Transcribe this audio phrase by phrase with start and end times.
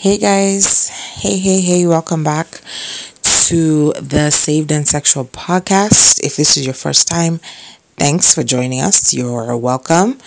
[0.00, 2.46] Hey guys, hey, hey, hey, welcome back
[3.48, 6.20] to the Saved and Sexual podcast.
[6.22, 7.40] If this is your first time,
[7.96, 9.12] thanks for joining us.
[9.12, 10.18] You're welcome.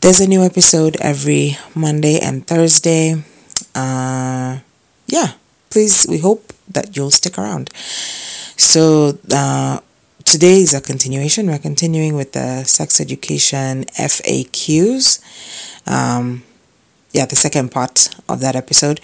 [0.00, 3.22] There's a new episode every Monday and Thursday.
[3.76, 4.58] Uh,
[5.06, 5.34] yeah,
[5.70, 7.70] please, we hope that you'll stick around.
[7.72, 9.78] So, uh,
[10.24, 11.46] today is a continuation.
[11.46, 15.22] We're continuing with the sex education FAQs.
[15.86, 16.42] Um,
[17.12, 19.00] yeah, the second part of that episode.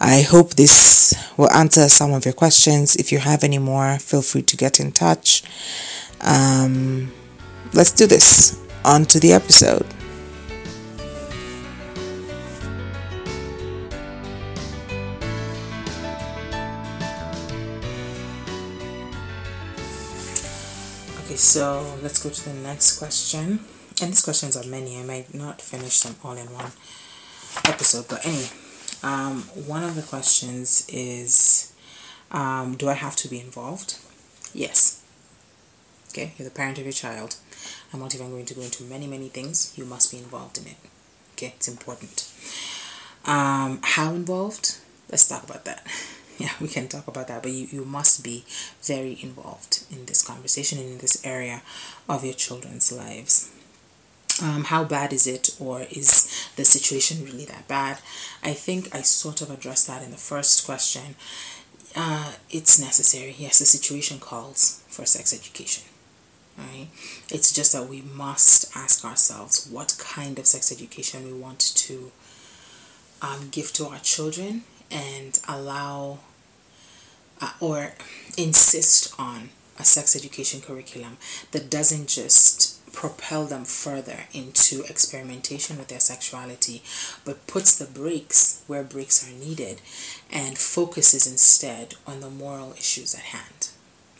[0.00, 2.96] I hope this will answer some of your questions.
[2.96, 5.42] If you have any more, feel free to get in touch.
[6.20, 7.12] Um,
[7.72, 8.60] let's do this.
[8.84, 9.86] On to the episode.
[21.24, 23.60] Okay, so let's go to the next question.
[24.02, 25.00] And these questions are many.
[25.00, 26.70] I might not finish them all in one
[27.64, 28.06] episode.
[28.08, 28.48] But anyway,
[29.02, 31.72] um, one of the questions is
[32.30, 33.98] um, Do I have to be involved?
[34.52, 35.02] Yes.
[36.10, 37.36] Okay, you're the parent of your child.
[37.92, 39.72] I'm not even going to go into many, many things.
[39.76, 40.76] You must be involved in it.
[41.32, 42.32] Okay, it's important.
[43.26, 44.78] Um, how involved?
[45.10, 45.86] Let's talk about that.
[46.38, 48.44] yeah, we can talk about that, but you, you must be
[48.82, 51.62] very involved in this conversation and in this area
[52.08, 53.50] of your children's lives
[54.42, 57.98] um, how bad is it or is the situation really that bad?
[58.42, 61.16] I think i sort of addressed that in the first question.
[61.94, 63.34] Uh, it's necessary.
[63.38, 65.84] Yes the situation calls for sex education
[66.58, 66.88] right?
[67.30, 72.12] It's just that we must ask ourselves what kind of sex education we want to
[73.22, 76.18] um, give to our children and allow
[77.40, 77.92] uh, or
[78.38, 81.18] insist on a sex education curriculum
[81.52, 86.82] that doesn't just propel them further into experimentation with their sexuality,
[87.26, 89.82] but puts the brakes where brakes are needed
[90.32, 93.68] and focuses instead on the moral issues at hand.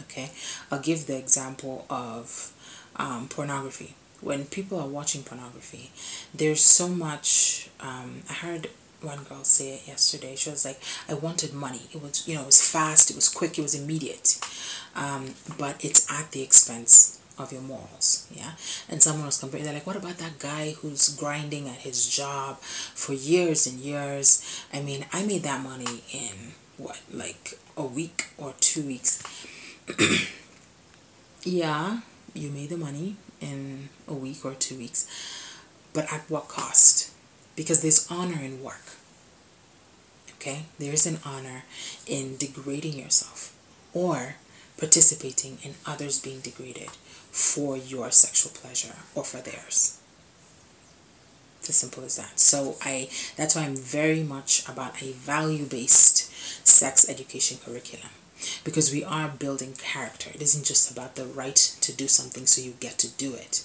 [0.02, 0.30] Okay,
[0.70, 2.52] I'll give the example of
[2.96, 3.94] um, pornography.
[4.20, 5.90] When people are watching pornography,
[6.34, 7.70] there's so much.
[7.80, 8.68] Um, I heard
[9.00, 10.36] one girl say it yesterday.
[10.36, 11.82] She was like, I wanted money.
[11.94, 14.38] It was, you know, it was fast, it was quick, it was immediate.
[14.94, 18.52] Um, but it's at the expense of your morals yeah?
[18.88, 22.58] And someone was comparing they're like what about that guy who's grinding at his job
[22.60, 24.64] for years and years?
[24.72, 29.22] I mean i made that money in what like a week or two weeks.
[31.42, 32.00] Yeah
[32.34, 35.06] you made the money in a week or two weeks
[35.92, 37.12] but at what cost?
[37.54, 38.96] Because there's honor in work
[40.46, 40.66] okay?
[40.78, 41.64] There is an honor
[42.06, 43.56] in degrading yourself
[43.92, 44.36] or
[44.78, 46.90] participating in others being degraded
[47.36, 49.98] for your sexual pleasure or for theirs.
[51.58, 52.40] It's as simple as that.
[52.40, 58.08] So I that's why I'm very much about a value-based sex education curriculum
[58.64, 60.30] because we are building character.
[60.32, 63.64] It isn't just about the right to do something so you get to do it.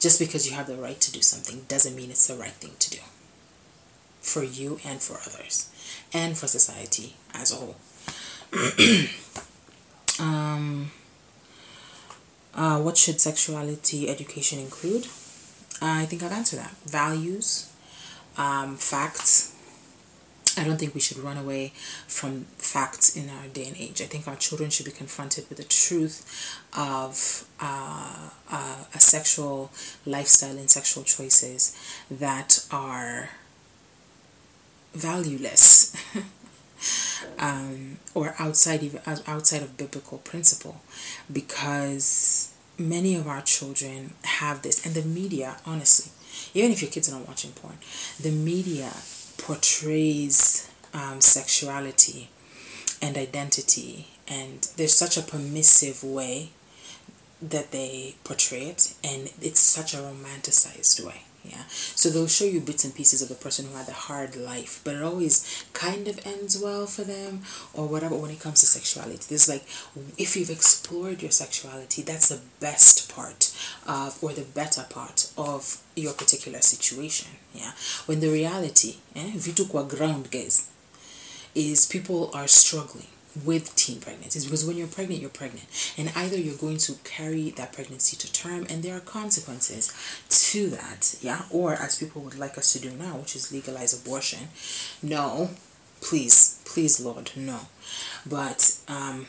[0.00, 2.72] Just because you have the right to do something doesn't mean it's the right thing
[2.78, 3.00] to do
[4.22, 5.68] for you and for others
[6.14, 7.76] and for society as a whole.
[10.18, 10.90] um
[12.54, 15.06] uh, what should sexuality education include?
[15.82, 16.74] Uh, I think I've answered that.
[16.86, 17.72] Values,
[18.36, 19.52] um, facts.
[20.56, 21.72] I don't think we should run away
[22.06, 24.00] from facts in our day and age.
[24.00, 29.72] I think our children should be confronted with the truth of uh, uh, a sexual
[30.06, 31.76] lifestyle and sexual choices
[32.08, 33.30] that are
[34.94, 35.96] valueless.
[37.38, 40.80] um, or outside even outside of biblical principle
[41.32, 46.10] because many of our children have this and the media honestly
[46.54, 47.76] even if your kids are not watching porn
[48.20, 48.90] the media
[49.38, 52.28] portrays um, sexuality
[53.02, 56.50] and identity and there's such a permissive way
[57.42, 61.64] that they portray it and it's such a romanticized way yeah.
[61.68, 64.80] So they'll show you bits and pieces of the person who had a hard life
[64.82, 67.42] but it always kind of ends well for them
[67.74, 69.26] or whatever when it comes to sexuality.
[69.28, 69.64] There's like
[70.18, 73.54] if you've explored your sexuality that's the best part
[73.86, 77.28] of or the better part of your particular situation.
[77.52, 77.72] Yeah.
[78.06, 80.70] When the reality eh, if you took what ground guys
[81.54, 83.06] is people are struggling
[83.44, 84.44] with teen pregnancies.
[84.44, 85.66] Because when you're pregnant, you're pregnant.
[85.98, 89.92] And either you're going to carry that pregnancy to term and there are consequences
[90.54, 93.92] to that, yeah, or as people would like us to do now, which is legalize
[93.92, 94.48] abortion.
[95.02, 95.50] No,
[96.00, 97.58] please, please, Lord, no.
[98.24, 99.26] But um,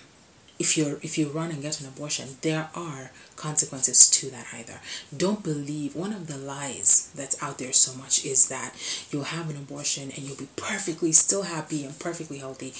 [0.57, 4.80] if you're if you run and get an abortion there are consequences to that either.
[5.16, 8.74] Don't believe one of the lies that's out there so much is that
[9.12, 12.74] you'll have an abortion and you'll be perfectly still happy and perfectly healthy.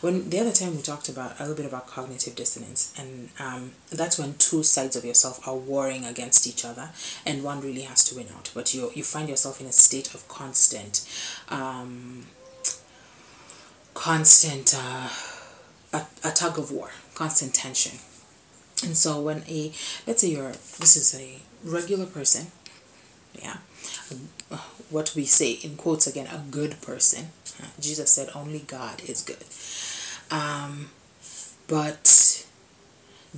[0.00, 3.72] When the other time we talked about a little bit about cognitive dissonance and um,
[3.90, 6.90] that's when two sides of yourself are warring against each other
[7.24, 8.50] and one really has to win out.
[8.54, 11.06] But you you find yourself in a state of constant
[11.48, 12.26] um,
[13.94, 15.08] constant uh,
[15.92, 16.90] a, a tug of war
[17.22, 17.96] constant tension.
[18.84, 19.60] And so when a
[20.06, 21.38] let's say you're this is a
[21.76, 22.44] regular person
[23.40, 23.58] yeah
[24.90, 27.22] what we say in quotes again a good person
[27.78, 29.44] jesus said only god is good.
[30.36, 30.90] Um,
[31.68, 32.04] but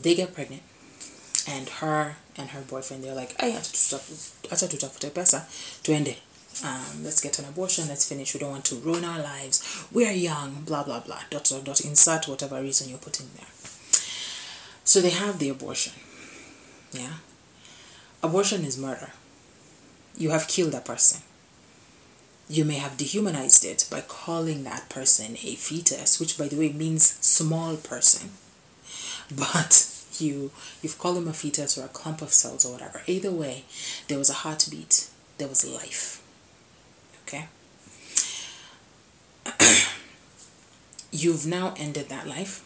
[0.05, 0.63] they get pregnant
[1.47, 4.03] and her and her boyfriend they're like I have to stop
[4.51, 5.41] I have to talk pesa.
[5.83, 6.21] To end it.
[6.65, 8.33] Um, let's get an abortion let's finish.
[8.33, 9.57] We don't want to ruin our lives.
[9.93, 13.54] We're young blah blah blah dot dot dot insert whatever reason you're putting there
[14.85, 15.95] so they have the abortion.
[16.93, 17.15] Yeah.
[18.23, 19.11] Abortion is murder.
[20.17, 21.23] You have killed a person.
[22.49, 26.71] You may have dehumanized it by calling that person a fetus, which by the way
[26.73, 28.31] means small person.
[29.35, 29.91] But
[30.21, 30.51] you
[30.83, 33.03] you've called him a fetus or a clump of cells or whatever.
[33.07, 33.65] Either way,
[34.09, 35.09] there was a heartbeat.
[35.39, 36.23] There was life.
[37.27, 37.49] Okay?
[41.11, 42.63] You've now ended that life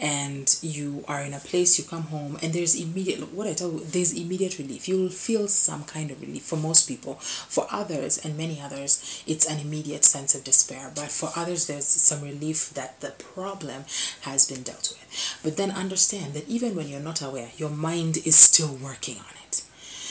[0.00, 3.72] and you are in a place you come home and there's immediate what i tell
[3.72, 4.88] you there's immediate relief.
[4.88, 6.44] You'll feel some kind of relief.
[6.44, 10.90] For most people for others and many others it's an immediate sense of despair.
[10.94, 13.84] But for others there's some relief that the problem
[14.22, 15.38] has been dealt with.
[15.42, 19.34] But then understand that even when you're not aware your mind is still working on
[19.46, 19.62] it.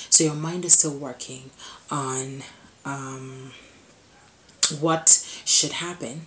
[0.09, 1.51] So your mind is still working
[1.91, 2.43] on
[2.85, 3.51] um,
[4.79, 5.09] what
[5.45, 6.25] should happen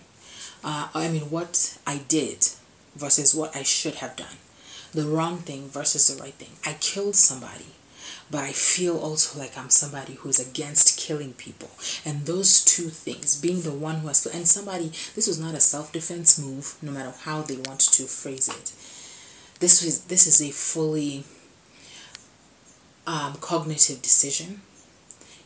[0.63, 2.49] uh, i mean what i did
[2.95, 4.37] versus what I should have done.
[4.93, 6.51] The wrong thing versus the right thing.
[6.65, 7.67] I killed somebody,
[8.29, 11.69] but I feel also like I'm somebody who's against killing people.
[12.05, 15.61] And those two things, being the one who has, and somebody, this was not a
[15.61, 18.73] self defense move, no matter how they want to phrase it.
[19.59, 21.23] This was this is a fully
[23.07, 24.61] um, cognitive decision.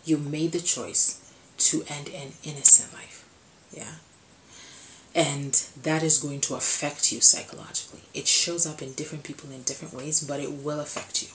[0.05, 1.21] You made the choice
[1.57, 3.27] to end an innocent life.
[3.71, 3.95] Yeah
[5.15, 8.01] and that is going to affect you psychologically.
[8.13, 11.29] It shows up in different people in different ways, but it will affect you.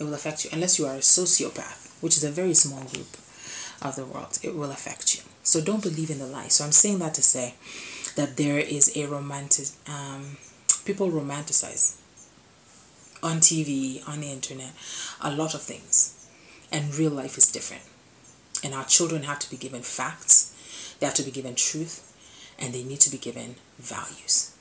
[0.00, 3.16] It will affect you unless you are a sociopath, which is a very small group
[3.80, 4.40] of the world.
[4.42, 5.22] It will affect you.
[5.44, 6.48] So don't believe in the lie.
[6.48, 7.54] So I'm saying that to say
[8.16, 10.36] that there is a romantic um,
[10.84, 12.00] people romanticize
[13.22, 14.72] on TV, on the internet,
[15.20, 16.10] a lot of things.
[16.72, 17.84] And real life is different.
[18.64, 20.50] And our children have to be given facts.
[20.98, 22.03] They have to be given truth
[22.58, 24.54] and they need to be given values.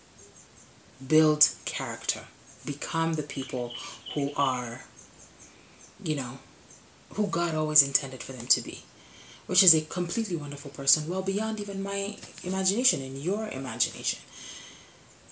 [1.06, 2.22] Build character.
[2.66, 3.74] Become the people
[4.14, 4.82] who are,
[6.02, 6.40] you know,
[7.14, 8.84] who God always intended for them to be,
[9.46, 14.20] which is a completely wonderful person, well beyond even my imagination and your imagination.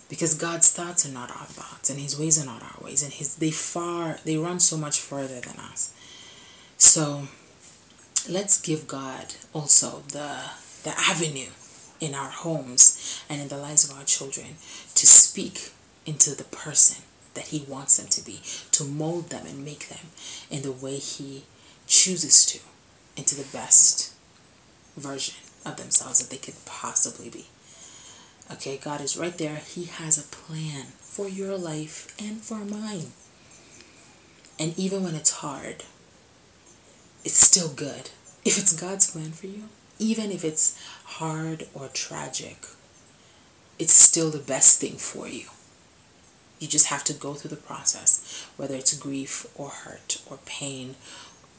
[0.09, 3.13] Because God's thoughts are not our thoughts, and His ways are not our ways, and
[3.13, 5.93] His they far they run so much further than us.
[6.77, 7.27] So
[8.29, 10.35] let's give God also the
[10.83, 11.51] the avenue
[12.01, 14.47] in our homes and in the lives of our children
[14.95, 15.71] to speak
[16.05, 17.03] into the person
[17.35, 20.07] that He wants them to be, to mold them and make them
[20.49, 21.43] in the way He
[21.87, 22.59] chooses to,
[23.15, 24.13] into the best
[24.97, 27.45] version of themselves that they could possibly be.
[28.51, 29.57] Okay, God is right there.
[29.57, 33.11] He has a plan for your life and for mine.
[34.59, 35.83] And even when it's hard,
[37.23, 38.09] it's still good.
[38.43, 39.69] If it's God's plan for you,
[40.01, 42.65] even if it's hard or tragic,
[43.77, 45.45] it's still the best thing for you.
[46.59, 50.95] You just have to go through the process, whether it's grief or hurt or pain.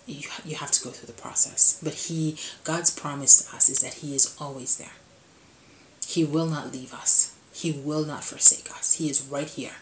[0.06, 1.80] You, you have to go through the process.
[1.82, 4.96] But He, God's promise to us is that He is always there.
[6.06, 7.36] He will not leave us.
[7.52, 8.94] He will not forsake us.
[8.94, 9.76] He is right here.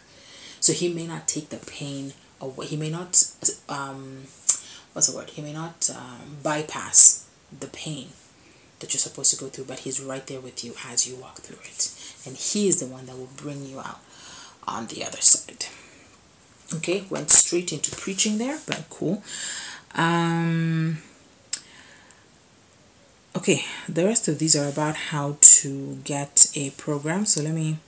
[0.61, 2.67] So He may not take the pain away.
[2.67, 3.25] He may not,
[3.69, 4.25] um,
[4.93, 5.31] what's the word?
[5.31, 7.27] He may not um, bypass
[7.59, 8.09] the pain
[8.81, 11.39] that you're supposed to go through, but He's right there with you as you walk
[11.41, 11.93] through it.
[12.27, 14.01] And He is the one that will bring you out
[14.67, 15.67] on the other side.
[16.75, 19.23] Okay, went straight into preaching there, but cool.
[19.95, 20.99] Um,
[23.37, 27.27] okay, the rest of these are about how to get a program.
[27.27, 27.79] So let me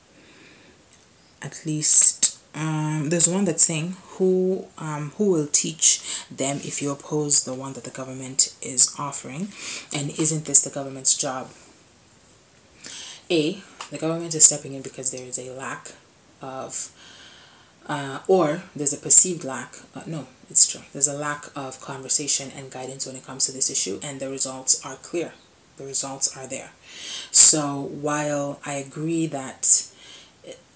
[1.40, 6.90] at least um, there's one that's saying who um, who will teach them if you
[6.90, 9.48] oppose the one that the government is offering
[9.94, 11.50] and isn't this the government's job
[13.30, 15.92] a the government is stepping in because there is a lack
[16.40, 16.90] of
[17.86, 19.76] uh, or there's a perceived lack.
[19.94, 20.82] Uh, no, it's true.
[20.92, 24.28] There's a lack of conversation and guidance when it comes to this issue, and the
[24.28, 25.32] results are clear.
[25.76, 26.70] The results are there.
[27.30, 29.88] So while I agree that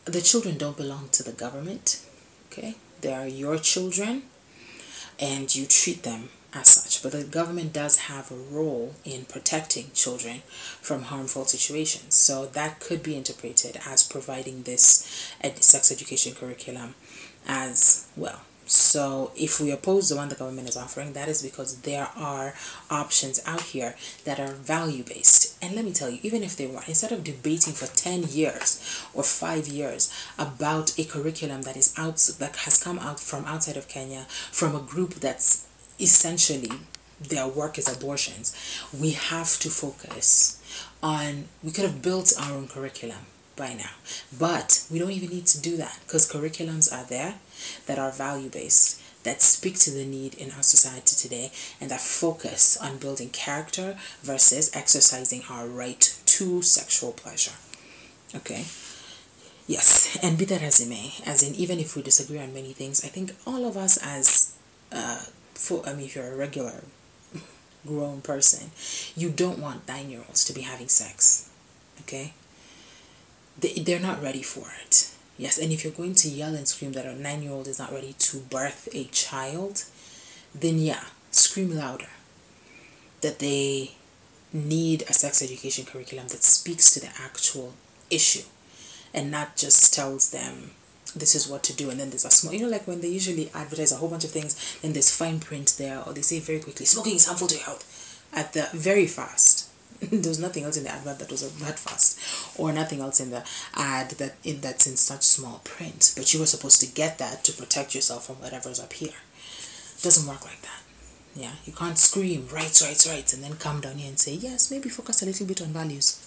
[0.04, 2.02] the children don't belong to the government,
[2.56, 4.22] okay, they are your children,
[5.18, 7.02] and you treat them as such.
[7.02, 10.42] But the government does have a role in protecting children
[10.80, 12.14] from harmful situations.
[12.14, 16.94] So that could be interpreted as providing this sex education curriculum
[17.46, 18.42] as well.
[18.66, 22.54] So if we oppose the one the government is offering, that is because there are
[22.90, 23.94] options out here
[24.24, 25.56] that are value based.
[25.62, 29.06] And let me tell you, even if they want, instead of debating for 10 years
[29.14, 33.76] or 5 years about a curriculum that is out that has come out from outside
[33.76, 35.68] of Kenya from a group that's
[36.00, 36.72] essentially
[37.20, 38.54] their work is abortions,
[38.98, 40.60] we have to focus
[41.02, 43.90] on we could have built our own curriculum by now.
[44.38, 47.36] But we don't even need to do that because curriculums are there
[47.86, 52.00] that are value based, that speak to the need in our society today, and that
[52.00, 57.56] focus on building character versus exercising our right to sexual pleasure.
[58.34, 58.64] Okay?
[59.66, 62.72] Yes, and be that as it may, as in, even if we disagree on many
[62.72, 64.56] things, I think all of us as,
[64.92, 65.22] uh,
[65.54, 66.84] for, I mean, if you're a regular
[67.86, 68.70] grown person,
[69.16, 71.50] you don't want nine year olds to be having sex.
[72.02, 72.32] Okay?
[73.58, 75.10] They, they're not ready for it.
[75.38, 77.78] Yes, and if you're going to yell and scream that a nine year old is
[77.78, 79.84] not ready to birth a child,
[80.54, 82.08] then yeah, scream louder
[83.20, 83.92] that they
[84.52, 87.74] need a sex education curriculum that speaks to the actual
[88.10, 88.44] issue
[89.12, 90.70] and not just tells them
[91.14, 93.08] this is what to do and then there's a small you know like when they
[93.08, 96.38] usually advertise a whole bunch of things then there's fine print there or they say
[96.38, 99.65] very quickly smoking is harmful to your health at the very fast
[100.10, 103.30] there was nothing else in the advert that was that fast or nothing else in
[103.30, 106.12] the ad that in that's in such small print.
[106.16, 109.14] But you were supposed to get that to protect yourself from whatever's up here.
[109.96, 110.82] It doesn't work like that.
[111.34, 114.70] Yeah you can't scream rights rights rights and then come down here and say yes
[114.70, 116.22] maybe focus a little bit on values.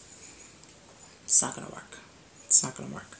[1.25, 1.97] It's not gonna work.
[2.45, 3.17] It's not gonna work.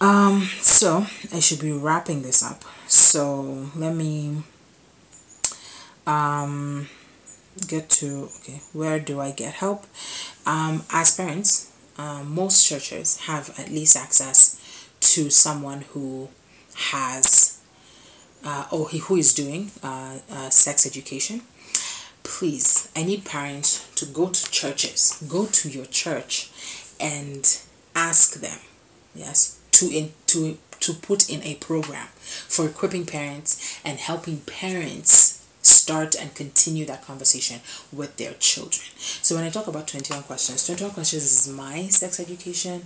[0.00, 2.64] Um so i should be wrapping this up.
[2.86, 4.42] So let me
[6.06, 6.88] um
[7.66, 9.86] get to okay where do i get help?
[10.46, 16.28] Um, as parents um, most churches have at least access to someone who
[16.92, 17.60] has
[18.44, 21.42] uh, or who is doing uh, uh, sex education.
[22.22, 26.50] Please i need parents to go to churches go to your church
[27.00, 27.60] and
[27.94, 28.58] ask them
[29.14, 35.47] yes to in to to put in a program for equipping parents and helping parents
[35.68, 37.60] start and continue that conversation
[37.92, 38.86] with their children.
[38.98, 42.82] So when I talk about 21 questions, 21 questions is my sex education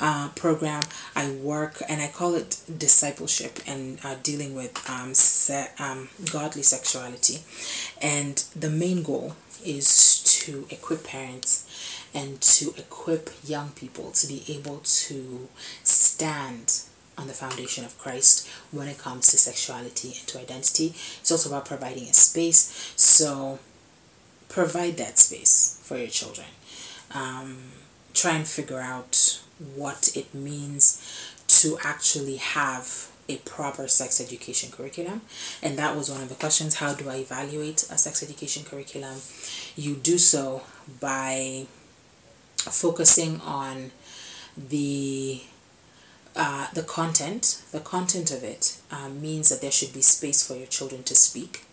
[0.00, 0.84] uh, program.
[1.14, 6.62] I work and I call it discipleship and uh, dealing with um, se- um, godly
[6.62, 7.38] sexuality.
[8.00, 11.64] And the main goal is to equip parents
[12.14, 15.48] and to equip young people to be able to
[15.82, 16.82] stand
[17.18, 20.94] on the foundation of Christ when it comes to sexuality and to identity.
[21.20, 22.92] It's also about providing a space.
[22.96, 23.58] So
[24.48, 26.48] provide that space for your children.
[27.14, 27.58] Um,
[28.12, 29.40] try and figure out
[29.74, 31.02] what it means
[31.48, 35.22] to actually have a proper sex education curriculum.
[35.62, 36.76] And that was one of the questions.
[36.76, 39.16] How do I evaluate a sex education curriculum?
[39.74, 40.62] You do so
[41.00, 41.66] by
[42.56, 43.90] focusing on
[44.56, 45.42] the
[46.36, 50.54] uh, the content, the content of it um, means that there should be space for
[50.54, 51.64] your children to speak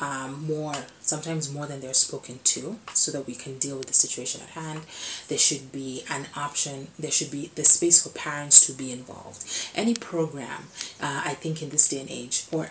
[0.00, 3.94] um, more, sometimes more than they're spoken to, so that we can deal with the
[3.94, 4.82] situation at hand.
[5.28, 9.44] There should be an option, there should be the space for parents to be involved.
[9.74, 10.68] Any program,
[11.00, 12.70] uh, I think, in this day and age, or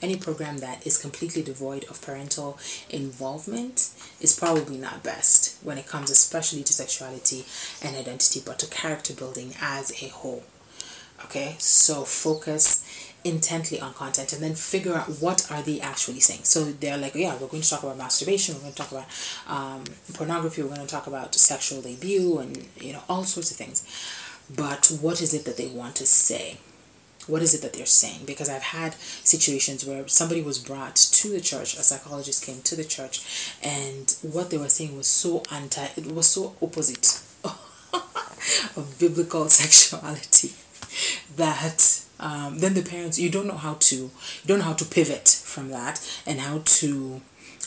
[0.00, 2.58] any program that is completely devoid of parental
[2.88, 7.44] involvement is probably not best when it comes, especially to sexuality
[7.82, 10.44] and identity, but to character building as a whole.
[11.24, 12.84] Okay, so focus
[13.24, 16.40] intently on content and then figure out what are they actually saying.
[16.44, 19.06] So they're like, yeah, we're going to talk about masturbation, we're going to talk about
[19.46, 19.84] um,
[20.14, 23.84] pornography, we're going to talk about sexual debut and you know all sorts of things.
[24.54, 26.58] But what is it that they want to say?
[27.26, 28.24] What is it that they're saying?
[28.26, 32.74] Because I've had situations where somebody was brought to the church, a psychologist came to
[32.74, 37.20] the church, and what they were saying was so anti, it was so opposite
[38.76, 40.54] of biblical sexuality
[41.36, 44.10] that um, then the parents you don't know how to you
[44.46, 47.20] don't know how to pivot from that and how to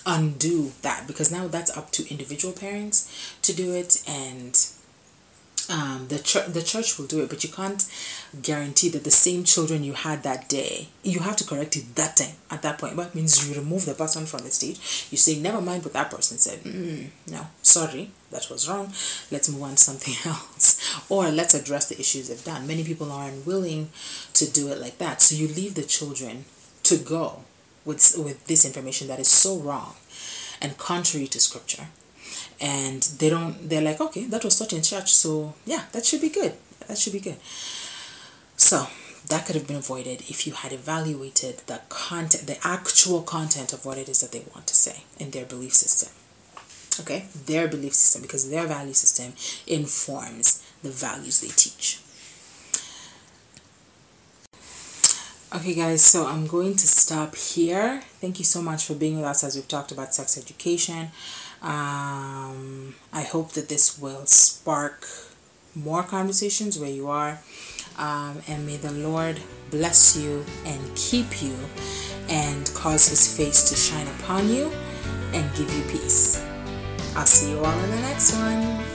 [0.06, 4.68] undo that because now that's up to individual parents to do it and
[5.70, 7.86] um, the church the church will do it, but you can't
[8.42, 12.16] guarantee that the same children you had that day you have to correct it that
[12.18, 12.96] time at that point.
[12.96, 15.08] What means you remove the person from the stage.
[15.12, 16.60] You say never mind what that person said.
[16.64, 18.88] Mm, no, sorry, that was wrong.
[19.32, 20.80] Let's move on to something else,
[21.10, 22.68] or let's address the issues they've done.
[22.68, 23.90] Many people are unwilling
[24.34, 26.46] to do it like that, so you leave the children
[26.84, 27.44] to go
[27.86, 29.96] with with this information that is so wrong
[30.62, 31.88] and contrary to scripture
[32.64, 36.22] and they don't they're like okay that was taught in church so yeah that should
[36.22, 36.54] be good.
[36.88, 37.38] That should be good.
[38.58, 38.88] So
[39.30, 43.86] that could have been avoided if you had evaluated the content the actual content of
[43.86, 46.12] what it is that they want to say in their belief system.
[47.02, 47.26] Okay?
[47.46, 49.34] Their belief system because their value system
[49.68, 52.00] informs the values they teach.
[55.56, 58.02] Okay, guys, so I'm going to stop here.
[58.20, 61.12] Thank you so much for being with us as we've talked about sex education.
[61.64, 65.08] Um, I hope that this will spark
[65.74, 67.40] more conversations where you are.
[67.98, 69.40] Um, and may the Lord
[69.72, 71.56] bless you and keep you
[72.30, 74.72] and cause his face to shine upon you
[75.34, 76.44] and give you peace.
[77.16, 78.93] I'll see you all in the next one.